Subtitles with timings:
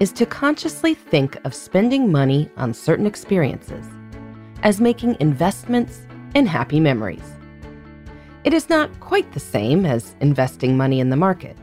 [0.00, 3.86] is to consciously think of spending money on certain experiences
[4.62, 6.00] as making investments
[6.34, 7.34] in happy memories.
[8.44, 11.56] It is not quite the same as investing money in the market,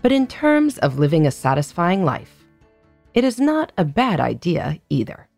[0.00, 2.44] but in terms of living a satisfying life,
[3.14, 5.28] it is not a bad idea either.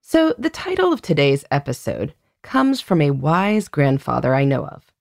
[0.00, 4.92] So, the title of today's episode comes from a wise grandfather I know of.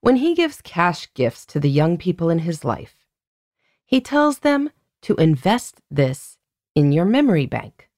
[0.00, 3.03] When he gives cash gifts to the young people in his life,
[3.94, 4.70] he tells them
[5.02, 6.36] to invest this
[6.74, 7.88] in your memory bank.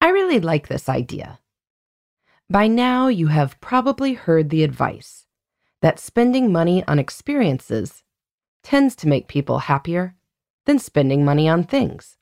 [0.00, 1.40] I really like this idea.
[2.48, 5.26] By now, you have probably heard the advice
[5.82, 8.04] that spending money on experiences
[8.62, 10.14] tends to make people happier
[10.66, 12.16] than spending money on things.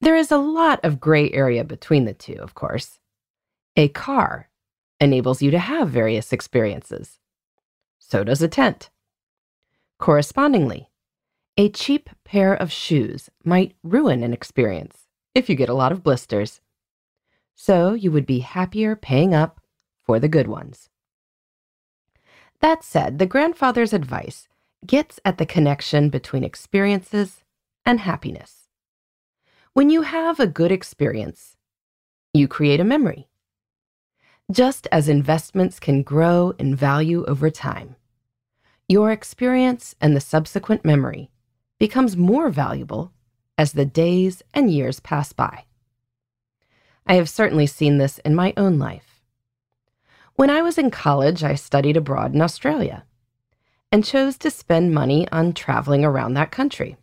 [0.00, 3.00] There is a lot of gray area between the two, of course.
[3.76, 4.48] A car
[5.00, 7.18] enables you to have various experiences.
[7.98, 8.90] So does a tent.
[9.98, 10.88] Correspondingly,
[11.58, 16.02] a cheap pair of shoes might ruin an experience if you get a lot of
[16.02, 16.60] blisters.
[17.54, 19.60] So you would be happier paying up
[20.04, 20.90] for the good ones.
[22.60, 24.48] That said, the grandfather's advice
[24.86, 27.42] gets at the connection between experiences
[27.86, 28.68] and happiness.
[29.72, 31.56] When you have a good experience,
[32.34, 33.28] you create a memory.
[34.50, 37.96] Just as investments can grow in value over time,
[38.88, 41.30] your experience and the subsequent memory
[41.78, 43.12] becomes more valuable
[43.58, 45.64] as the days and years pass by.
[47.06, 49.22] I have certainly seen this in my own life.
[50.34, 53.04] When I was in college, I studied abroad in Australia
[53.92, 56.96] and chose to spend money on traveling around that country.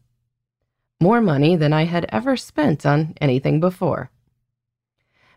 [1.00, 4.12] More money than I had ever spent on anything before.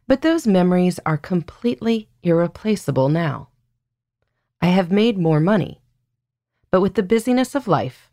[0.07, 3.49] But those memories are completely irreplaceable now.
[4.61, 5.81] I have made more money,
[6.71, 8.06] but with the busyness of life,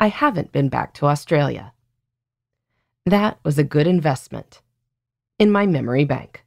[0.00, 1.72] I haven't been back to Australia.
[3.04, 4.62] That was a good investment
[5.40, 6.44] in my memory bank.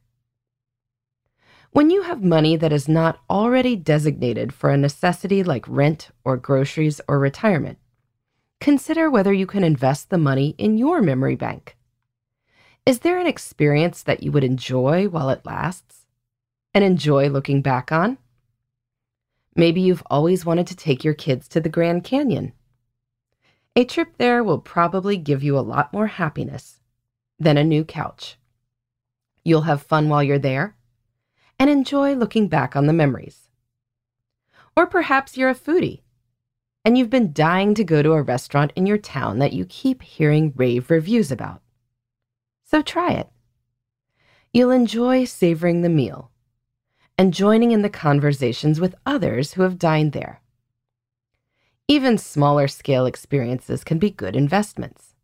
[1.72, 6.38] When you have money that is not already designated for a necessity like rent or
[6.38, 7.78] groceries or retirement,
[8.58, 11.76] consider whether you can invest the money in your memory bank.
[12.86, 16.06] Is there an experience that you would enjoy while it lasts
[16.72, 18.16] and enjoy looking back on?
[19.54, 22.54] Maybe you've always wanted to take your kids to the Grand Canyon
[23.74, 26.80] a trip there will probably give you a lot more happiness
[27.38, 28.38] than a new couch.
[29.44, 30.76] You'll have fun while you're there
[31.58, 33.48] and enjoy looking back on the memories.
[34.76, 36.02] Or perhaps you're a foodie
[36.84, 40.02] and you've been dying to go to a restaurant in your town that you keep
[40.02, 41.62] hearing rave reviews about.
[42.64, 43.30] So try it.
[44.52, 46.30] You'll enjoy savoring the meal
[47.16, 50.41] and joining in the conversations with others who have dined there.
[51.88, 55.14] Even smaller scale experiences can be good investments.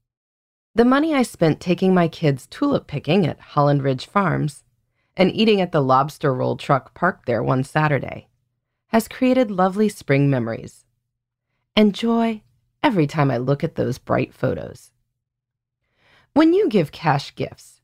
[0.75, 4.65] The money I spent taking my kids tulip picking at Holland Ridge Farms
[5.17, 8.29] and eating at the lobster roll truck parked there one Saturday
[8.89, 10.85] has created lovely spring memories
[11.77, 12.43] and joy
[12.83, 14.93] every time I look at those bright photos.
[16.35, 17.81] When you give cash gifts,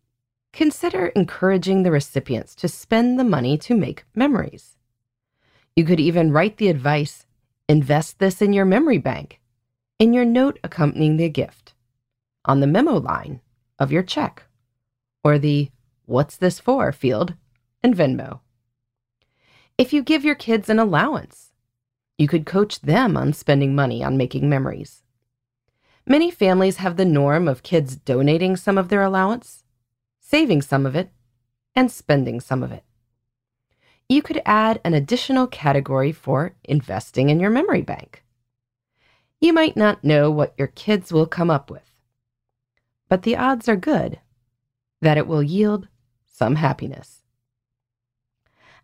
[0.52, 4.76] consider encouraging the recipients to spend the money to make memories.
[5.74, 7.26] You could even write the advice
[7.68, 9.40] Invest this in your memory bank,
[9.98, 11.72] in your note accompanying the gift,
[12.44, 13.40] on the memo line
[13.78, 14.42] of your check,
[15.22, 15.70] or the
[16.04, 17.32] What's this for field
[17.82, 18.40] in Venmo.
[19.78, 21.52] If you give your kids an allowance,
[22.18, 25.02] you could coach them on spending money on making memories.
[26.06, 29.64] Many families have the norm of kids donating some of their allowance,
[30.20, 31.08] saving some of it,
[31.74, 32.84] and spending some of it
[34.08, 38.22] you could add an additional category for investing in your memory bank.
[39.40, 41.90] You might not know what your kids will come up with,
[43.08, 44.20] but the odds are good
[45.00, 45.88] that it will yield
[46.26, 47.22] some happiness.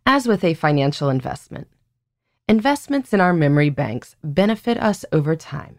[0.06, 1.68] As with a financial investment,
[2.48, 5.78] investments in our memory banks benefit us over time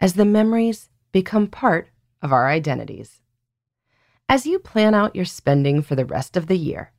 [0.00, 1.88] as the memories become part
[2.20, 3.20] of our identities.
[4.28, 6.92] As you plan out your spending for the rest of the year,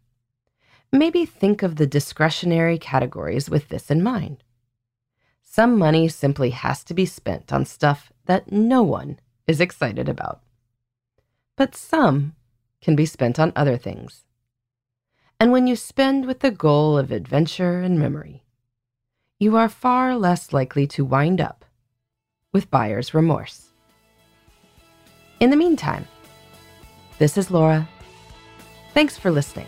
[0.92, 4.44] maybe think of the discretionary categories with this in mind.
[5.42, 10.42] Some money simply has to be spent on stuff that no one is excited about.
[11.56, 12.36] But some
[12.82, 14.24] can be spent on other things.
[15.40, 18.44] And when you spend with the goal of adventure and memory,
[19.40, 21.64] you are far less likely to wind up
[22.54, 23.70] with buyer's remorse.
[25.40, 26.08] In the meantime,
[27.20, 27.88] this is Laura.
[28.94, 29.68] Thanks for listening.